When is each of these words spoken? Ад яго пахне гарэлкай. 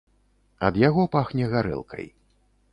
Ад 0.69 0.79
яго 0.87 1.05
пахне 1.17 1.45
гарэлкай. 1.53 2.05